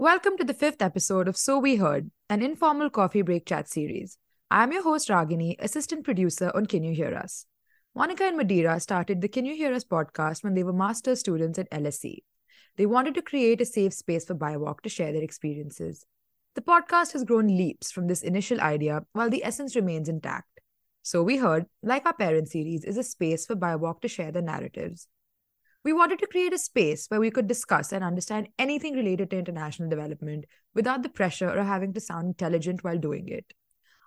[0.00, 4.16] Welcome to the fifth episode of So We Heard, an informal coffee break chat series.
[4.50, 7.44] I'm your host, Ragini, assistant producer on Can You Hear Us?
[7.94, 11.58] Monica and Madeira started the Can You Hear Us podcast when they were master's students
[11.58, 12.20] at LSE.
[12.78, 16.06] They wanted to create a safe space for BIWOC to share their experiences.
[16.54, 20.60] The podcast has grown leaps from this initial idea while the essence remains intact.
[21.02, 24.40] So We Heard, like our parent series, is a space for BIWOC to share their
[24.40, 25.08] narratives.
[25.82, 29.38] We wanted to create a space where we could discuss and understand anything related to
[29.38, 30.44] international development
[30.74, 33.46] without the pressure or having to sound intelligent while doing it.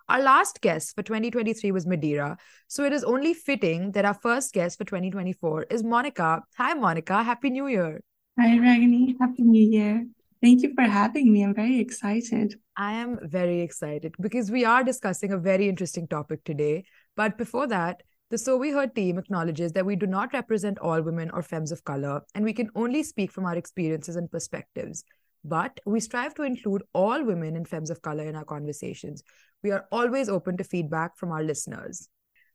[0.08, 2.36] Our last guest for 2023 was Madeira,
[2.68, 6.42] so it is only fitting that our first guest for 2024 is Monica.
[6.58, 7.24] Hi, Monica.
[7.24, 8.00] Happy New Year.
[8.38, 9.16] Hi, Ragini.
[9.18, 10.06] Happy New Year.
[10.40, 11.42] Thank you for having me.
[11.42, 12.60] I'm very excited.
[12.76, 16.84] I am very excited because we are discussing a very interesting topic today.
[17.16, 21.02] But before that, the So We Heard team acknowledges that we do not represent all
[21.02, 25.04] women or femmes of color, and we can only speak from our experiences and perspectives.
[25.44, 29.22] But we strive to include all women and femmes of color in our conversations.
[29.62, 32.08] We are always open to feedback from our listeners.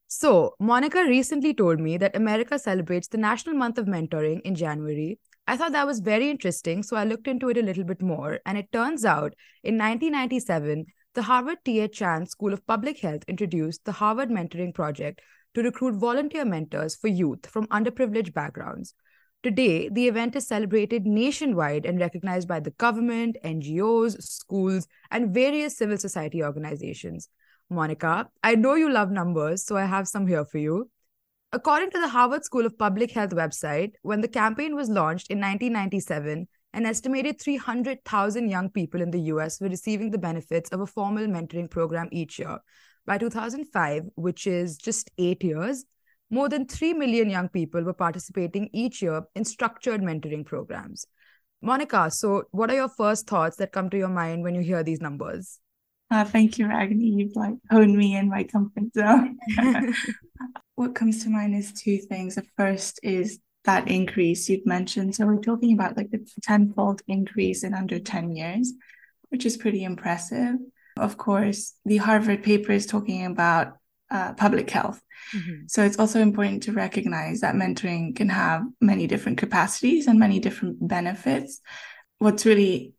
[0.08, 5.20] So, Monica recently told me that America celebrates the National Month of Mentoring in January.
[5.46, 8.40] I thought that was very interesting, so I looked into it a little bit more.
[8.44, 11.96] And it turns out in 1997, the Harvard T.H.
[11.96, 15.22] Chan School of Public Health introduced the Harvard Mentoring Project
[15.54, 18.94] to recruit volunteer mentors for youth from underprivileged backgrounds.
[19.42, 25.78] Today, the event is celebrated nationwide and recognized by the government, NGOs, schools, and various
[25.78, 27.30] civil society organizations.
[27.70, 30.90] Monica, I know you love numbers, so I have some here for you.
[31.52, 35.40] According to the Harvard School of Public Health website, when the campaign was launched in
[35.40, 40.86] 1997, an estimated 300,000 young people in the US were receiving the benefits of a
[40.86, 42.60] formal mentoring program each year,
[43.10, 45.84] by 2005, which is just eight years,
[46.30, 51.08] more than 3 million young people were participating each year in structured mentoring programs.
[51.60, 54.84] Monica, so what are your first thoughts that come to your mind when you hear
[54.84, 55.60] these numbers?
[56.12, 57.18] Uh, thank you, Ragini.
[57.18, 59.40] You've like honed me in my comfort zone.
[60.76, 62.36] what comes to mind is two things.
[62.36, 65.16] The first is that increase you've mentioned.
[65.16, 68.72] So we're talking about like the tenfold increase in under 10 years,
[69.30, 70.58] which is pretty impressive
[71.00, 73.78] of course, the Harvard paper is talking about
[74.12, 75.02] uh, public health.
[75.36, 75.68] Mm-hmm.
[75.68, 80.40] So it's also important to recognize that mentoring can have many different capacities and many
[80.40, 81.62] different benefits.
[82.18, 82.94] What's really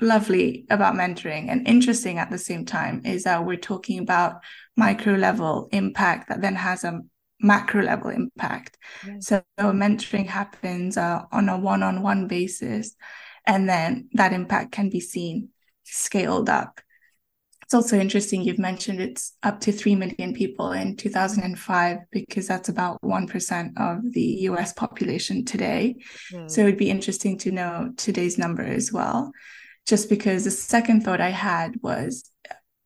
[0.00, 4.40] lovely about mentoring and interesting at the same time is that we're talking about
[4.76, 7.00] micro level impact that then has a
[7.40, 8.78] macro level impact.
[9.20, 12.94] So mentoring happens uh, on a one on one basis,
[13.46, 15.48] and then that impact can be seen
[15.84, 16.80] scaled up
[17.68, 22.70] it's also interesting you've mentioned it's up to 3 million people in 2005 because that's
[22.70, 25.96] about 1% of the US population today.
[26.32, 26.50] Mm.
[26.50, 29.32] So it'd be interesting to know today's number as well.
[29.86, 32.30] Just because the second thought I had was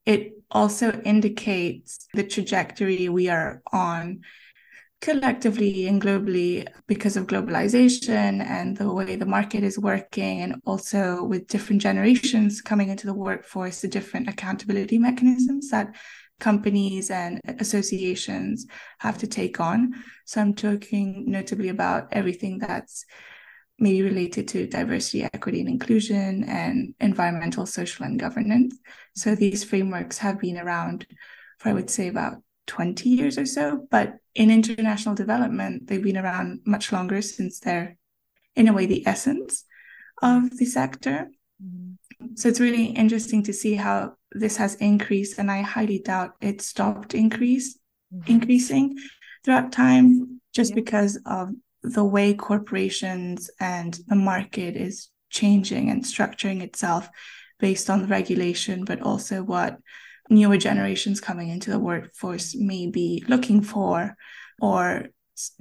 [0.05, 4.23] it also indicates the trajectory we are on
[5.03, 11.25] collectively and globally because of globalization and the way the market is working and also
[11.25, 15.93] with different generations coming into the workforce the different accountability mechanisms that
[16.39, 18.67] companies and associations
[18.99, 19.93] have to take on.
[20.25, 23.05] So i'm talking notably about everything that's
[23.81, 28.79] maybe related to diversity equity and inclusion and environmental social and governance.
[29.17, 31.07] So these frameworks have been around
[31.59, 32.35] for i would say about
[32.67, 33.87] 20 years or so.
[33.91, 37.97] But in international development, they've been around much longer since they're,
[38.57, 39.65] in a way, the essence
[40.23, 41.29] of the sector.
[41.63, 42.35] Mm-hmm.
[42.35, 46.63] So it's really interesting to see how this has increased, and I highly doubt it
[46.63, 47.79] stopped increase
[48.15, 48.31] mm-hmm.
[48.31, 48.97] increasing
[49.45, 50.77] throughout time, just yeah.
[50.77, 51.51] because of
[51.83, 57.09] the way corporations and the market is changing and structuring itself
[57.59, 59.79] based on the regulation, but also what
[60.31, 64.17] newer generations coming into the workforce may be looking for
[64.61, 65.09] or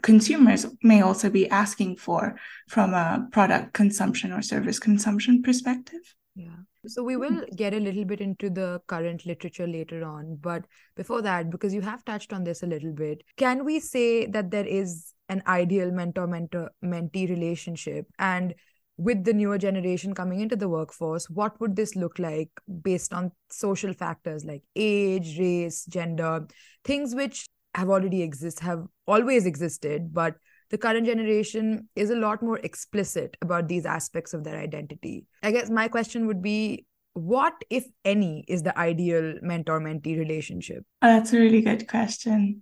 [0.02, 2.36] consumers may also be asking for
[2.68, 6.16] from a product consumption or service consumption perspective.
[6.36, 6.58] Yeah.
[6.88, 10.38] So we will get a little bit into the current literature later on.
[10.42, 10.66] But
[10.96, 14.50] before that, because you have touched on this a little bit, can we say that
[14.50, 18.07] there is an ideal mentor mentor mentee relationship?
[18.18, 18.56] And
[19.01, 22.50] with the newer generation coming into the workforce, what would this look like
[22.83, 26.45] based on social factors like age, race, gender,
[26.86, 30.36] things which have already exist, have always existed, but
[30.69, 35.25] the current generation is a lot more explicit about these aspects of their identity.
[35.42, 40.86] I guess my question would be what, if any, is the ideal mentor mentee relationship?
[41.01, 42.62] Oh, that's a really good question.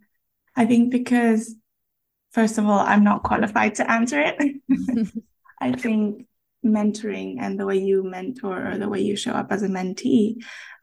[0.56, 1.54] I think because,
[2.32, 4.62] first of all, I'm not qualified to answer it.
[5.62, 6.26] I think
[6.66, 10.36] mentoring and the way you mentor or the way you show up as a mentee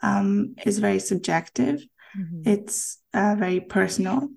[0.03, 1.85] um, is very subjective.
[2.19, 2.49] Mm-hmm.
[2.49, 4.29] It's uh, very personal.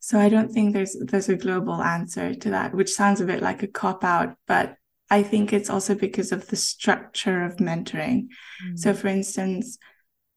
[0.00, 3.42] So I don't think there's there's a global answer to that, which sounds a bit
[3.42, 4.76] like a cop out, but
[5.10, 8.28] I think it's also because of the structure of mentoring.
[8.64, 8.76] Mm-hmm.
[8.76, 9.78] So, for instance,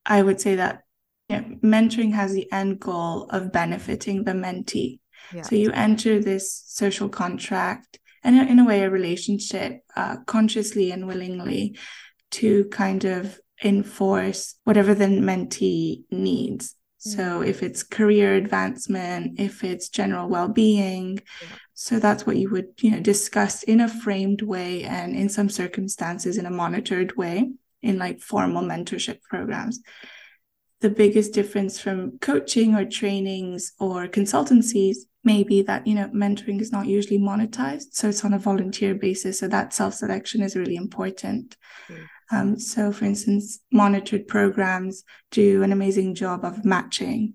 [0.06, 0.84] I would say that
[1.30, 5.00] you know, mentoring has the end goal of benefiting the mentee.
[5.34, 5.42] Yeah.
[5.42, 11.08] So you enter this social contract and in a way a relationship uh, consciously and
[11.08, 11.78] willingly
[12.30, 16.76] to kind of enforce whatever the mentee needs.
[16.98, 17.50] So mm-hmm.
[17.50, 21.22] if it's career advancement, if it's general well-being,
[21.74, 25.50] so that's what you would, you know, discuss in a framed way and in some
[25.50, 27.50] circumstances in a monitored way
[27.82, 29.80] in like formal mentorship programs
[30.80, 34.98] the biggest difference from coaching or trainings or consultancies
[35.32, 38.94] may be that you know mentoring is not usually monetized so it's on a volunteer
[38.96, 41.58] basis so that self-selection is really important
[41.90, 42.04] mm.
[42.32, 47.34] um, so for instance monitored programs do an amazing job of matching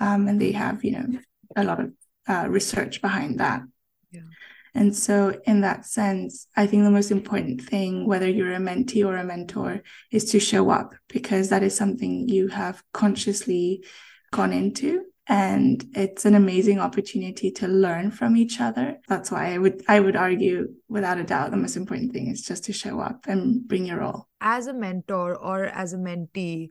[0.00, 1.08] um, and they have you know
[1.56, 1.88] a lot of
[2.32, 3.60] uh, research behind that
[4.76, 9.06] and so, in that sense, I think the most important thing, whether you're a mentee
[9.06, 13.84] or a mentor, is to show up because that is something you have consciously
[14.32, 15.04] gone into.
[15.26, 18.98] And it's an amazing opportunity to learn from each other.
[19.08, 22.42] That's why I would I would argue, without a doubt, the most important thing is
[22.42, 24.28] just to show up and bring your all.
[24.40, 26.70] As a mentor or as a mentee,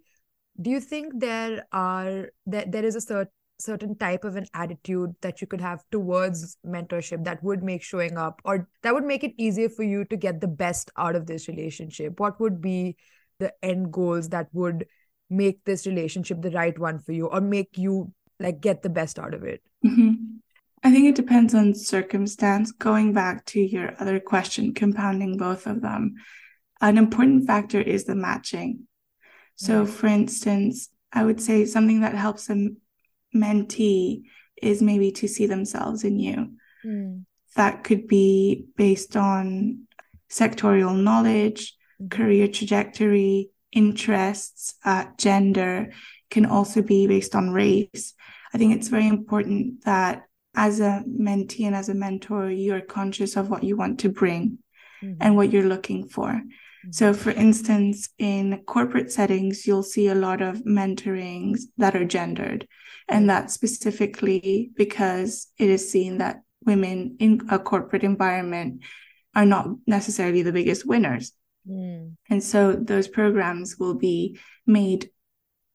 [0.61, 5.15] do you think there are that there is a certain certain type of an attitude
[5.21, 9.23] that you could have towards mentorship that would make showing up or that would make
[9.23, 12.95] it easier for you to get the best out of this relationship what would be
[13.39, 14.85] the end goals that would
[15.29, 18.11] make this relationship the right one for you or make you
[18.43, 20.13] like get the best out of it mm-hmm.
[20.83, 25.81] i think it depends on circumstance going back to your other question compounding both of
[25.81, 26.13] them
[26.81, 28.87] an important factor is the matching
[29.55, 32.67] so for instance i would say something that helps a
[33.35, 34.23] mentee
[34.61, 36.53] is maybe to see themselves in you.
[36.85, 37.25] Mm.
[37.55, 39.83] That could be based on
[40.29, 42.09] sectorial knowledge, mm.
[42.09, 45.91] career trajectory, interests, uh, gender,
[46.33, 48.15] can also be based on race.
[48.53, 50.23] I think it's very important that
[50.55, 54.57] as a mentee and as a mentor, you're conscious of what you want to bring
[55.01, 55.21] mm-hmm.
[55.21, 56.29] and what you're looking for.
[56.29, 56.91] Mm-hmm.
[56.91, 62.67] So, for instance, in corporate settings, you'll see a lot of mentorings that are gendered.
[63.07, 68.81] And that's specifically because it is seen that women in a corporate environment
[69.35, 71.31] are not necessarily the biggest winners.
[71.69, 72.15] Mm.
[72.29, 75.09] And so those programs will be made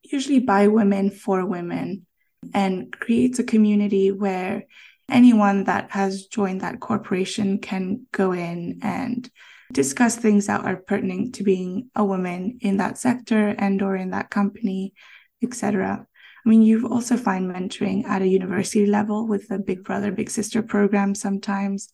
[0.03, 2.07] usually by women for women
[2.55, 4.65] and creates a community where
[5.09, 9.31] anyone that has joined that corporation can go in and
[9.73, 14.11] discuss things that are pertinent to being a woman in that sector and or in
[14.11, 14.95] that company
[15.43, 16.07] etc
[16.49, 20.31] I mean, you've also find mentoring at a university level with the Big Brother, Big
[20.31, 21.91] Sister program sometimes,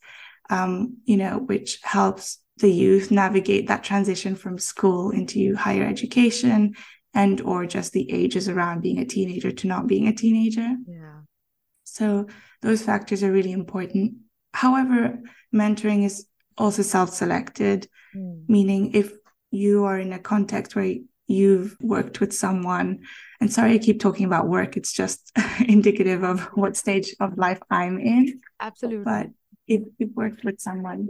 [0.49, 6.75] um, you know, which helps the youth navigate that transition from school into higher education
[7.15, 10.75] and or just the ages around being a teenager to not being a teenager.
[10.85, 11.21] Yeah.
[11.85, 12.27] So
[12.61, 14.15] those factors are really important.
[14.53, 15.19] However,
[15.53, 18.43] mentoring is also self-selected, mm.
[18.47, 19.13] meaning if
[19.49, 20.95] you are in a context where
[21.27, 22.99] you've worked with someone
[23.41, 25.31] and sorry i keep talking about work it's just
[25.67, 29.27] indicative of what stage of life i'm in absolutely but
[29.67, 31.09] if you've worked with someone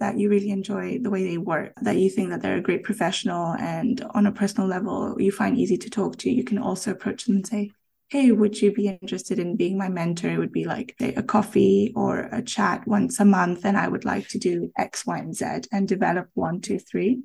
[0.00, 2.84] that you really enjoy the way they work that you think that they're a great
[2.84, 6.90] professional and on a personal level you find easy to talk to you can also
[6.90, 7.70] approach them and say
[8.08, 11.22] hey would you be interested in being my mentor it would be like say, a
[11.22, 15.18] coffee or a chat once a month and i would like to do x y
[15.18, 17.22] and z and develop one two three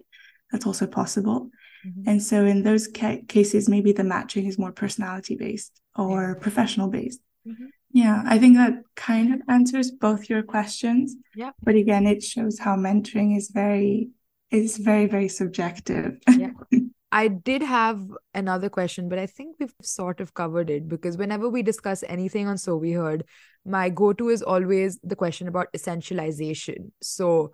[0.51, 1.49] that's also possible
[1.85, 2.09] Mm-hmm.
[2.09, 6.41] And so in those ca- cases, maybe the matching is more personality based or yeah.
[6.41, 7.19] professional based.
[7.47, 7.65] Mm-hmm.
[7.93, 11.15] Yeah, I think that kind of answers both your questions.
[11.35, 11.51] Yeah.
[11.61, 14.09] But again, it shows how mentoring is very
[14.49, 16.17] is very very subjective.
[16.27, 16.51] Yeah.
[17.11, 18.01] I did have
[18.33, 22.47] another question, but I think we've sort of covered it because whenever we discuss anything
[22.47, 23.23] on So We Heard,
[23.63, 26.91] my go to is always the question about essentialization.
[27.03, 27.53] So,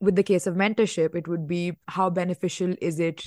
[0.00, 3.24] with the case of mentorship, it would be how beneficial is it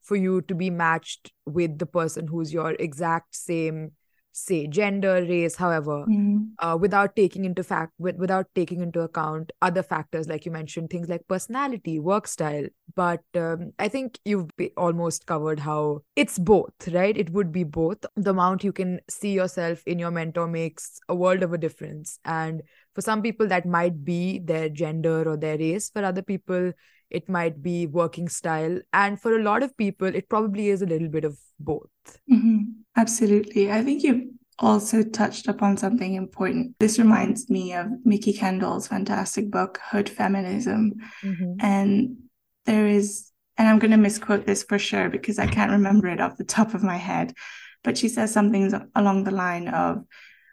[0.00, 3.92] for you to be matched with the person who's your exact same
[4.32, 6.38] say gender race however mm-hmm.
[6.58, 10.90] uh, without taking into fact with, without taking into account other factors like you mentioned
[10.90, 12.66] things like personality work style.
[12.94, 17.16] But um, i think you've almost covered how it's both right?
[17.16, 17.98] It would be both.
[18.16, 22.18] The amount you can see yourself in your mentor makes a world of a difference.
[22.24, 22.62] And
[22.94, 25.90] for some people that might be their gender or their race.
[25.90, 26.72] For other people
[27.12, 28.80] it might be working style.
[28.92, 31.90] And for a lot of people, it probably is a little bit of both.
[32.30, 32.58] Mm-hmm.
[32.96, 33.70] Absolutely.
[33.70, 36.74] I think you also touched upon something important.
[36.78, 40.94] This reminds me of Mikki Kendall's fantastic book, Hood Feminism.
[41.22, 41.54] Mm-hmm.
[41.60, 42.16] And
[42.64, 46.20] there is, and I'm going to misquote this for sure because I can't remember it
[46.20, 47.34] off the top of my head,
[47.84, 50.04] but she says something along the line of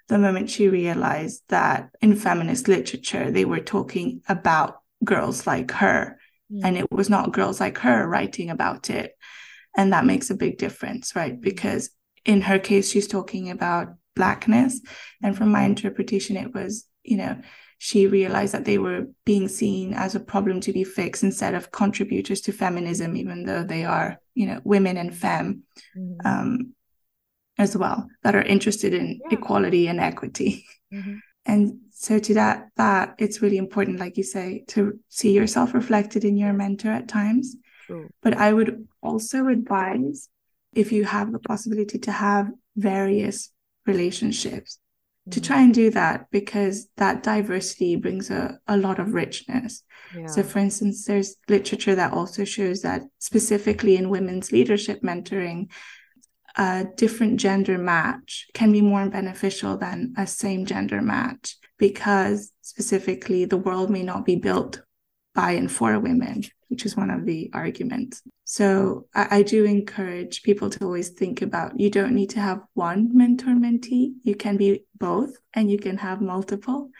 [0.09, 6.18] the moment she realized that in feminist literature, they were talking about girls like her,
[6.51, 6.65] mm-hmm.
[6.65, 9.13] and it was not girls like her writing about it.
[9.77, 11.39] And that makes a big difference, right?
[11.39, 11.89] Because
[12.25, 14.81] in her case, she's talking about blackness.
[15.23, 17.39] And from my interpretation, it was, you know,
[17.77, 21.71] she realized that they were being seen as a problem to be fixed instead of
[21.71, 25.63] contributors to feminism, even though they are, you know, women and femme
[25.97, 26.27] mm-hmm.
[26.27, 26.73] um,
[27.57, 29.37] as well that are interested in yeah.
[29.37, 30.65] equality and equity.
[30.93, 31.17] Mm-hmm.
[31.49, 36.23] And so to that, that it's really important, like you say, to see yourself reflected
[36.23, 37.55] in your mentor at times.
[38.21, 40.29] But I would also advise
[40.73, 43.49] if you have the possibility to have various
[43.87, 45.31] relationships mm-hmm.
[45.31, 49.83] to try and do that because that diversity brings a, a lot of richness.
[50.15, 50.27] Yeah.
[50.27, 55.69] So, for instance, there's literature that also shows that specifically in women's leadership mentoring,
[56.59, 63.45] a different gender match can be more beneficial than a same gender match because specifically
[63.45, 64.81] the world may not be built
[65.33, 68.21] by and for women which is one of the arguments.
[68.45, 72.61] So I, I, do encourage people to always think about you don't need to have
[72.75, 74.13] one mentor mentee.
[74.23, 76.91] You can be both and you can have multiple.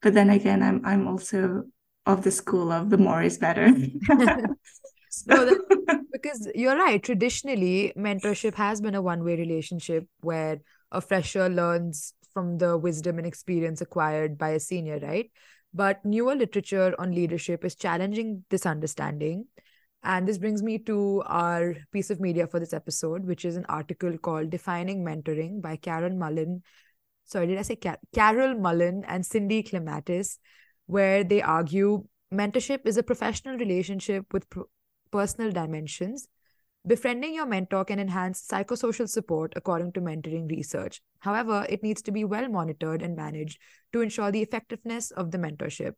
[0.00, 1.64] But then again, I'm I'm also
[2.06, 3.68] of the school of the more is better.
[5.26, 7.02] no, that, because you're right.
[7.02, 10.60] Traditionally, mentorship has been a one-way relationship where
[10.90, 15.30] a fresher learns from the wisdom and experience acquired by a senior, right?
[15.74, 19.46] But newer literature on leadership is challenging this understanding.
[20.02, 23.66] And this brings me to our piece of media for this episode, which is an
[23.68, 26.62] article called Defining Mentoring by Karen Mullen.
[27.24, 30.38] Sorry, did I say Car- Carol Mullen and Cindy Klimaitis,
[30.86, 34.68] where they argue mentorship is a professional relationship with pro-
[35.12, 36.28] personal dimensions
[36.84, 41.00] Befriending your mentor can enhance psychosocial support according to mentoring research.
[41.20, 43.60] However, it needs to be well monitored and managed
[43.92, 45.92] to ensure the effectiveness of the mentorship.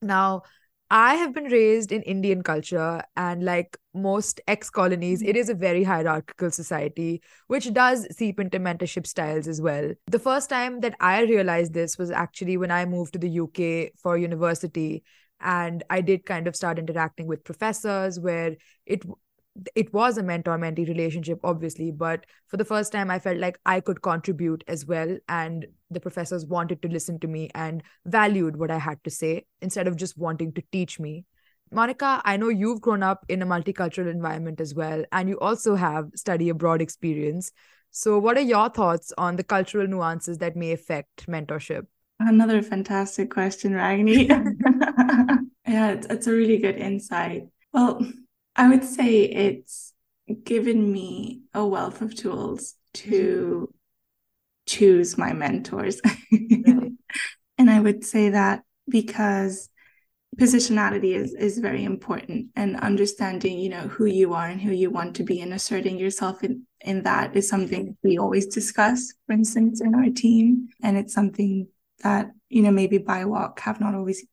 [0.00, 0.42] Now,
[0.90, 5.30] I have been raised in Indian culture, and like most ex colonies, mm-hmm.
[5.30, 9.92] it is a very hierarchical society, which does seep into mentorship styles as well.
[10.08, 13.92] The first time that I realized this was actually when I moved to the UK
[13.96, 15.04] for university.
[15.42, 18.56] And I did kind of start interacting with professors where
[18.86, 19.04] it
[19.74, 23.58] it was a mentor mentee relationship obviously but for the first time i felt like
[23.66, 25.18] i could contribute as well.
[25.28, 29.44] And the professors wanted to listen to me and valued what i had to say
[29.60, 31.24] instead of just wanting to teach me.
[31.70, 35.74] Monica i know you've grown up in a multicultural environment as well and you also
[35.74, 37.52] have study abroad experience.
[37.90, 41.86] So what are your thoughts on the cultural nuances that may affect mentorship?
[42.18, 44.28] Another fantastic question ragini
[45.66, 47.44] yeah it's, it's a really good insight.
[47.72, 48.00] Well
[48.56, 49.94] I would say it's
[50.44, 53.72] given me a wealth of tools to
[54.66, 56.00] choose my mentors.
[56.32, 59.68] and I would say that because
[60.38, 64.90] positionality is is very important and understanding you know who you are and who you
[64.90, 69.32] want to be and asserting yourself in in that is something we always discuss for
[69.32, 70.68] instance in our team.
[70.82, 71.68] And it's something
[72.02, 74.24] that you know maybe BIWOC have not always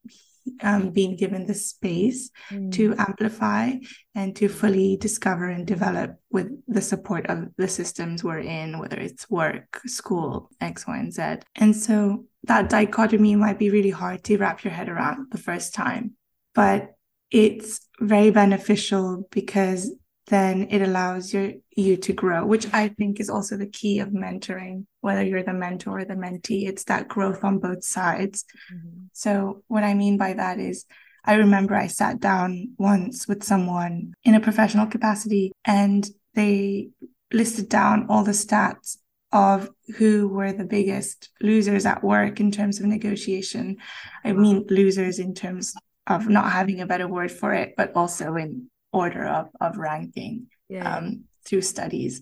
[0.61, 2.71] um, being given the space mm.
[2.73, 3.73] to amplify
[4.15, 8.97] and to fully discover and develop with the support of the systems we're in, whether
[8.97, 11.23] it's work, school, X, Y, and Z.
[11.55, 15.73] And so that dichotomy might be really hard to wrap your head around the first
[15.73, 16.13] time,
[16.53, 16.95] but
[17.31, 19.91] it's very beneficial because
[20.29, 24.09] then it allows your you to grow, which I think is also the key of
[24.09, 28.45] mentoring, whether you're the mentor or the mentee, it's that growth on both sides.
[28.71, 28.98] Mm-hmm.
[29.19, 30.85] So what I mean by that is
[31.25, 36.91] I remember I sat down once with someone in a professional capacity and they
[37.33, 38.95] listed down all the stats
[39.33, 43.75] of who were the biggest losers at work in terms of negotiation.
[44.23, 45.73] I mean, losers in terms
[46.07, 50.47] of not having a better word for it, but also in order of, of ranking
[50.69, 50.95] yeah.
[50.95, 52.21] um, through studies.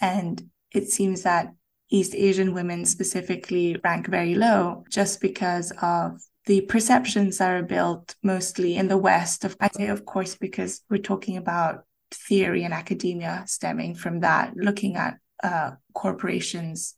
[0.00, 1.48] And it seems that
[1.90, 8.14] East Asian women specifically rank very low just because of the perceptions that are built
[8.22, 9.44] mostly in the West.
[9.44, 14.56] Of, I say, of course, because we're talking about theory and academia stemming from that,
[14.56, 16.96] looking at uh, corporations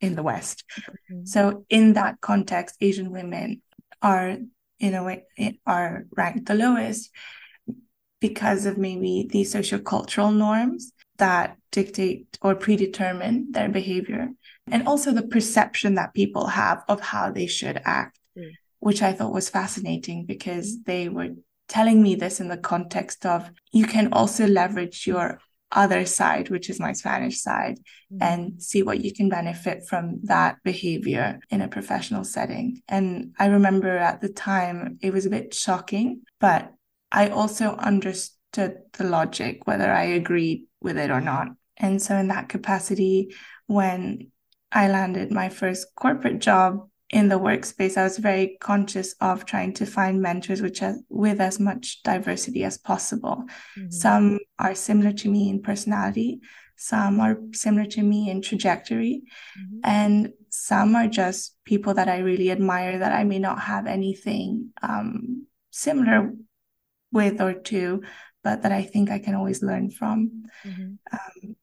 [0.00, 0.64] in the West.
[0.80, 1.24] Mm-hmm.
[1.26, 3.62] So, in that context, Asian women
[4.00, 4.36] are
[4.78, 5.24] in a way
[5.64, 7.10] are ranked the lowest
[8.20, 10.92] because of maybe the sociocultural norms
[11.24, 14.24] that dictate or predetermine their behavior
[14.70, 18.50] and also the perception that people have of how they should act mm.
[18.80, 21.30] which i thought was fascinating because they were
[21.68, 25.38] telling me this in the context of you can also leverage your
[25.72, 27.78] other side, which is my Spanish side,
[28.12, 28.22] mm-hmm.
[28.22, 32.82] and see what you can benefit from that behavior in a professional setting.
[32.88, 36.72] And I remember at the time it was a bit shocking, but
[37.10, 41.48] I also understood the logic, whether I agreed with it or not.
[41.76, 43.34] And so, in that capacity,
[43.66, 44.30] when
[44.70, 49.74] I landed my first corporate job, in the workspace, I was very conscious of trying
[49.74, 53.44] to find mentors which are with as much diversity as possible.
[53.78, 53.90] Mm-hmm.
[53.90, 56.40] Some are similar to me in personality,
[56.76, 59.24] some are similar to me in trajectory,
[59.58, 59.80] mm-hmm.
[59.84, 64.70] and some are just people that I really admire that I may not have anything
[64.82, 66.32] um, similar
[67.12, 68.02] with or to,
[68.42, 70.44] but that I think I can always learn from.
[70.64, 70.94] Mm-hmm.
[71.12, 71.56] Um,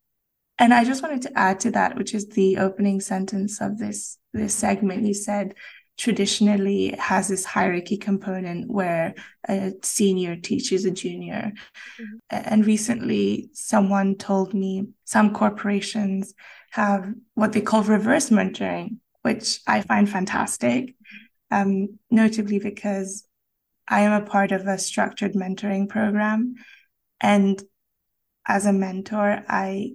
[0.58, 4.18] and I just wanted to add to that, which is the opening sentence of this
[4.34, 5.06] this segment.
[5.06, 5.56] You said
[5.98, 9.14] traditionally it has this hierarchy component where
[9.48, 11.52] a senior teaches a junior.
[12.00, 12.18] Mm-hmm.
[12.30, 16.34] And recently, someone told me some corporations
[16.72, 20.96] have what they call reverse mentoring, which I find fantastic,
[21.52, 23.26] um, notably because
[23.90, 26.56] I am a part of a structured mentoring program.
[27.20, 27.62] And
[28.46, 29.94] as a mentor, I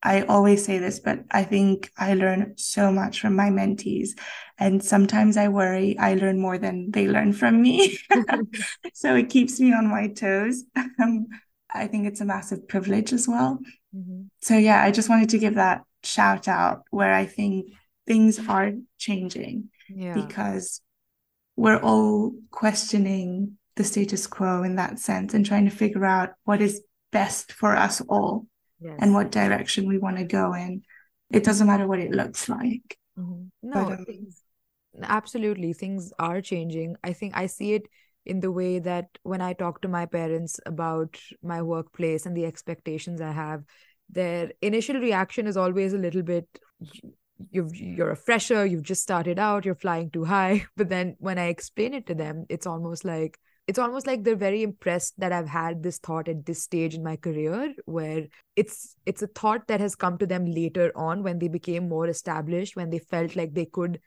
[0.00, 4.10] I always say this, but I think I learn so much from my mentees.
[4.56, 7.98] And sometimes I worry I learn more than they learn from me.
[8.94, 10.64] so it keeps me on my toes.
[11.00, 11.26] Um,
[11.72, 13.58] I think it's a massive privilege as well.
[13.94, 14.22] Mm-hmm.
[14.40, 17.72] So, yeah, I just wanted to give that shout out where I think
[18.06, 20.14] things are changing yeah.
[20.14, 20.80] because
[21.58, 26.62] we're all questioning the status quo in that sense and trying to figure out what
[26.62, 28.46] is best for us all
[28.80, 28.96] yes.
[29.00, 30.82] and what direction we want to go in.
[31.32, 32.96] It doesn't matter what it looks like.
[33.18, 33.46] Mm-hmm.
[33.70, 34.40] No, but, um, things,
[35.02, 35.72] absolutely.
[35.72, 36.94] Things are changing.
[37.02, 37.88] I think I see it
[38.24, 42.46] in the way that when I talk to my parents about my workplace and the
[42.46, 43.64] expectations I have,
[44.08, 46.46] their initial reaction is always a little bit
[47.50, 50.66] you've you're a fresher you've just started out you're flying too high.
[50.76, 54.34] But then when i explain it to them it's almost like it's almost like they're
[54.34, 58.96] very impressed that I've had this thought at this stage in my career where it's
[59.04, 62.76] it's a thought that has come to them later on when they became more established
[62.76, 64.00] when they felt like they could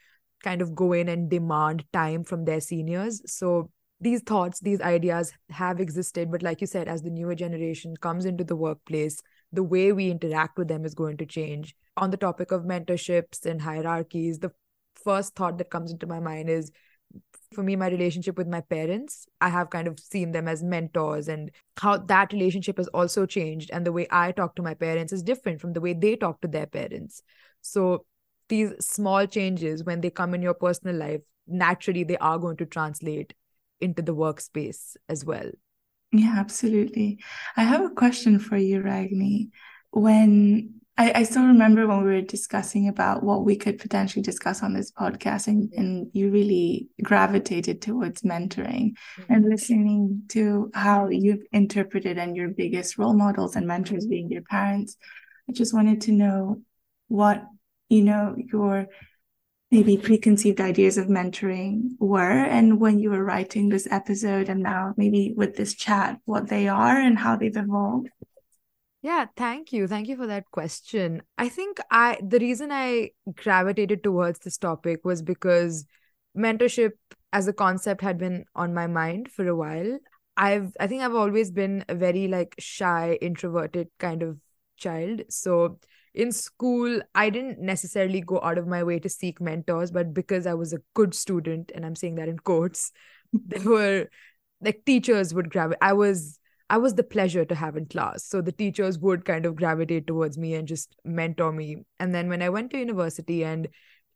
[0.44, 3.22] kind of go in and demand time from their seniors.
[3.32, 7.96] So these thoughts these ideas have existed but like you said as the newer generation
[8.02, 9.22] comes into the workplace
[9.54, 13.46] the way we interact with them is going to change on the topic of mentorships
[13.46, 14.52] and hierarchies the
[14.96, 16.72] first thought that comes into my mind is
[17.54, 21.28] for me my relationship with my parents i have kind of seen them as mentors
[21.28, 25.14] and how that relationship has also changed and the way i talk to my parents
[25.14, 27.22] is different from the way they talk to their parents.
[27.62, 28.06] So
[28.50, 32.66] these small changes when they come in your personal life naturally they are going to
[32.66, 33.34] translate
[33.80, 35.50] into the workspace as well.
[36.12, 37.20] Yeah absolutely.
[37.58, 39.50] I have a question for you ragni.
[39.92, 44.62] When I, I still remember when we were discussing about what we could potentially discuss
[44.62, 49.34] on this podcast, and, and you really gravitated towards mentoring mm-hmm.
[49.34, 54.44] and listening to how you've interpreted and your biggest role models and mentors being your
[54.44, 54.98] parents.
[55.50, 56.62] I just wanted to know
[57.08, 57.46] what,
[57.90, 58.88] you know, your
[59.72, 64.94] maybe preconceived ideas of mentoring were and when you were writing this episode and now
[64.98, 68.10] maybe with this chat what they are and how they've evolved
[69.02, 69.88] yeah, thank you.
[69.88, 71.24] Thank you for that question.
[71.38, 75.86] I think I the reason I gravitated towards this topic was because
[76.38, 76.92] mentorship
[77.34, 79.98] as a concept had been on my mind for a while.
[80.38, 84.38] I've I think I've always been a very like shy, introverted kind of
[84.78, 85.24] child.
[85.30, 85.80] So
[86.14, 90.46] in school, I didn't necessarily go out of my way to seek mentors, but because
[90.46, 92.92] I was a good student, and I'm saying that in quotes,
[93.34, 94.10] there were
[94.62, 95.78] like teachers would grab it.
[95.82, 96.38] I was
[96.72, 98.24] I was the pleasure to have in class.
[98.24, 101.84] So the teachers would kind of gravitate towards me and just mentor me.
[102.00, 103.68] And then when I went to university and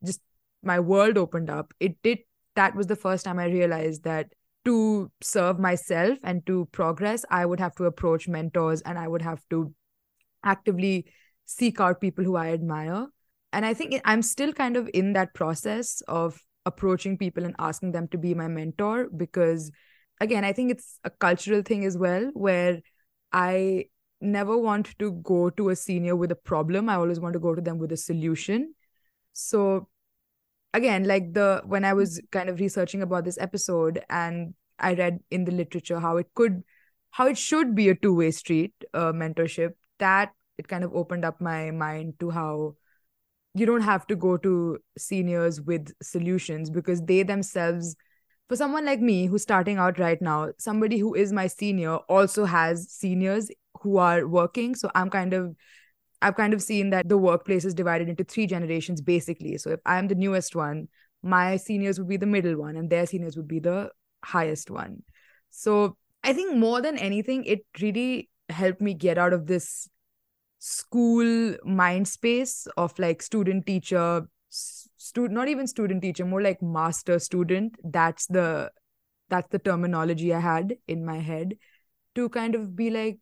[0.05, 0.21] just
[0.63, 2.19] my world opened up, it did
[2.55, 4.31] that was the first time I realized that
[4.63, 9.21] to serve myself and to progress, I would have to approach mentors and I would
[9.21, 9.73] have to
[10.41, 11.07] actively
[11.43, 13.07] seek out people who I admire.
[13.51, 17.91] And I think I'm still kind of in that process of approaching people and asking
[17.91, 19.71] them to be my mentor because
[20.19, 22.81] again, I think it's a cultural thing as well, where
[23.31, 23.85] I
[24.21, 26.89] never want to go to a senior with a problem.
[26.89, 28.73] I always want to go to them with a solution.
[29.33, 29.89] So
[30.75, 35.19] again like the when i was kind of researching about this episode and i read
[35.31, 36.63] in the literature how it could
[37.11, 41.39] how it should be a two-way street uh, mentorship that it kind of opened up
[41.39, 42.75] my mind to how
[43.53, 47.95] you don't have to go to seniors with solutions because they themselves
[48.47, 52.45] for someone like me who's starting out right now somebody who is my senior also
[52.45, 53.49] has seniors
[53.81, 55.55] who are working so i'm kind of
[56.21, 59.57] I've kind of seen that the workplace is divided into three generations basically.
[59.57, 60.87] So if I'm the newest one,
[61.21, 63.91] my seniors would be the middle one and their seniors would be the
[64.23, 65.03] highest one.
[65.51, 69.87] So I think more than anything, it really helped me get out of this
[70.59, 74.27] school mind space of like student teacher
[74.97, 77.75] student not even student teacher more like master student.
[77.83, 78.71] That's the
[79.29, 81.55] that's the terminology i had in my head
[82.13, 83.17] to kind of be like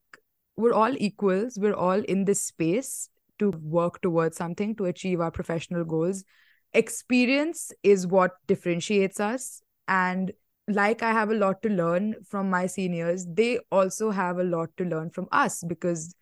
[0.55, 1.57] we're all equals.
[1.59, 6.23] We're all in this space to work towards something to achieve our professional goals.
[6.73, 9.61] Experience is what differentiates us.
[9.87, 10.31] And
[10.69, 13.25] like i have a lot to learn from my seniors.
[13.25, 16.15] They also have a lot to learn from us because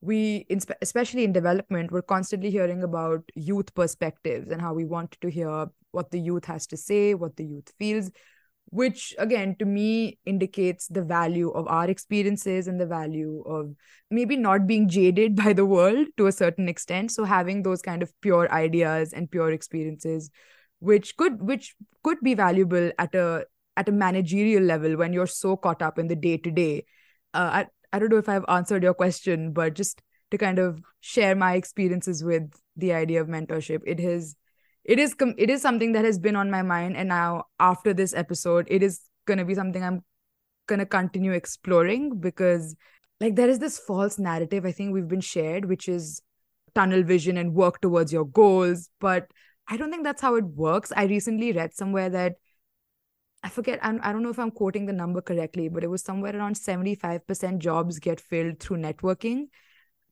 [0.00, 0.46] we
[0.80, 5.66] especially in development we're constantly hearing about youth perspectives and how we want to hear
[5.90, 8.10] what the youth has to say what the youth feels
[8.70, 13.74] which again to me indicates the value of our experiences and the value of
[14.10, 17.10] maybe not being jaded by the world to a certain extent.
[17.10, 20.30] So having those kind of pure ideas and pure experiences
[20.80, 25.56] which could which could be valuable at a at a managerial level when you're so
[25.56, 26.84] caught up in the day to day
[27.92, 31.54] i don't know if i've answered your question but just to kind of share my
[31.54, 34.36] experiences with the idea of mentorship it has
[34.88, 36.96] it is it is something that has been on my mind.
[36.96, 40.02] And now after this episode it is going to be something i'm
[40.66, 42.74] going to continue exploring because
[43.20, 46.22] like there is this false narrative i think we've been shared which is
[46.74, 48.88] tunnel vision and work towards your goals.
[48.98, 49.26] But
[49.68, 50.90] i don't think that's how it works.
[50.96, 52.36] I recently read somewhere that
[53.42, 56.02] i forget I'm, i don't know if i'm quoting the number correctly but it was
[56.02, 59.48] somewhere around 75% jobs get filled through networking.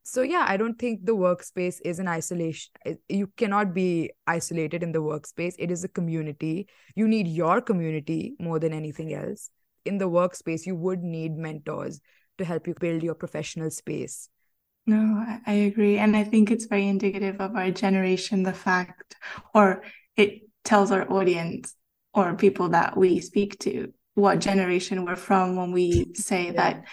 [0.03, 4.85] So yeah i don't think the workspace is an isolation eh, you cannot be isolated
[4.85, 5.55] in the workspace.
[5.59, 6.69] It is a community.
[6.95, 9.51] You need your community more than anything else.
[9.85, 12.01] In the workspace you would need mentors
[12.39, 14.29] to help you build your professional space.
[14.87, 15.99] No i agree.
[15.99, 19.17] And i think it's very indicative of our generation the fact
[19.55, 19.83] or
[20.17, 21.75] it tells our audience
[22.17, 26.53] or people that we speak to what generation we're from when we say yeah.
[26.53, 26.85] that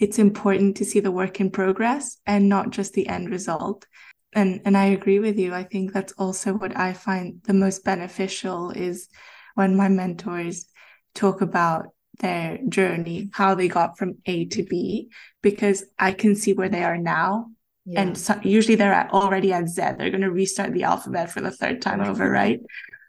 [0.00, 3.86] it's important to see the work in progress and not just the end result.
[4.34, 5.54] And and i agree with you.
[5.54, 9.08] I think that's also what i find the most beneficial is
[9.54, 10.66] when my mentors
[11.14, 11.86] talk about
[12.18, 15.10] their journey how they got from a to b
[15.42, 17.46] because i can see where they are now.
[17.88, 18.00] Yeah.
[18.00, 19.80] and so, usually they're at, already at z.
[19.80, 22.60] They're going to restart the alphabet for the third time over right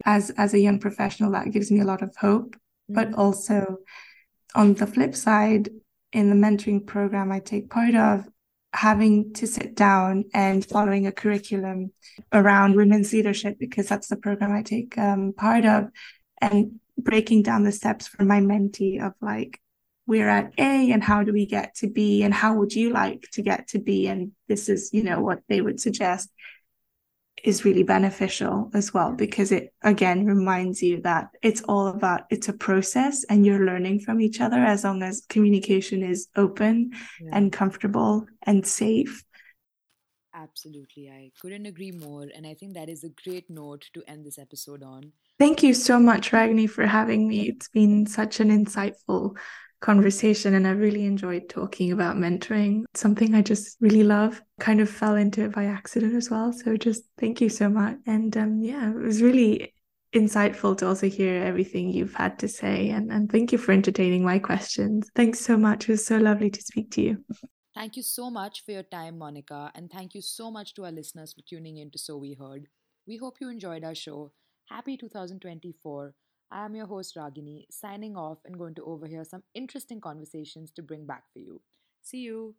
[0.05, 2.95] as as a young professional that gives me a lot of hope mm-hmm.
[2.95, 3.77] but also
[4.55, 5.69] on the flip side
[6.13, 8.25] in the mentoring program I take part of,
[8.73, 11.91] having to sit down and following a curriculum
[12.31, 15.89] around women's leadership, because that's the program I take um, part of,
[16.41, 19.59] and breaking down the steps for my mentee of like,
[20.05, 23.27] we're at A and how do we get to B and how would you like
[23.33, 24.07] to get to B?
[24.07, 26.29] And this is, you know, what they would suggest
[27.43, 32.49] is really beneficial as well because it again reminds you that it's all about it's
[32.49, 37.29] a process and you're learning from each other as long as communication is open yeah.
[37.33, 39.23] and comfortable and safe.
[40.33, 44.25] Absolutely i couldn't agree more and i think that is a great note to end
[44.25, 45.11] this episode on.
[45.39, 47.47] Thank you so much ragni for having me.
[47.47, 49.37] It's been such an insightful
[49.79, 52.83] conversation and I really enjoyed talking about mentoring.
[52.93, 54.41] Something I just really love.
[54.59, 56.51] Kind of fell into it by accident as well.
[56.51, 57.97] So just thank you so much.
[58.05, 59.73] And um yeah, it was really
[60.15, 64.23] insightful to also hear everything you've had to say and, and thank you for entertaining
[64.23, 65.09] my questions.
[65.15, 65.83] Thanks so much.
[65.83, 67.25] It was so lovely to speak to you.
[67.75, 70.91] Thank you so much for your time, Monica, and thank you so much to our
[70.91, 72.67] listeners for tuning in to So We Heard.
[73.05, 74.31] We hope you enjoyed our show.
[74.65, 76.15] Happy 2024.
[76.49, 80.81] I am your host Ragini, signing off and going to overhear some interesting conversations to
[80.81, 81.61] bring back for you.
[82.01, 82.55] See you.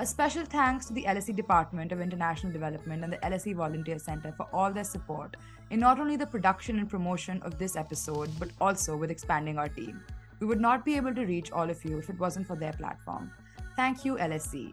[0.00, 4.32] A special thanks to the LSE Department of International Development and the LSE Volunteer Center
[4.32, 5.36] for all their support
[5.70, 9.68] in not only the production and promotion of this episode, but also with expanding our
[9.68, 10.00] team.
[10.40, 12.72] We would not be able to reach all of you if it wasn't for their
[12.72, 13.30] platform.
[13.76, 14.72] Thank you, LSE.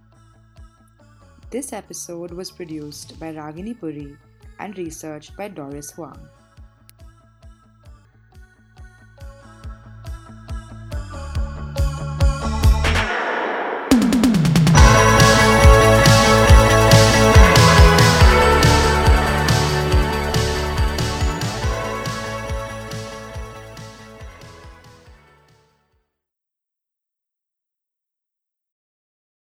[1.50, 4.18] This episode was produced by Ragini Puri
[4.60, 6.28] and researched by Doris Huang.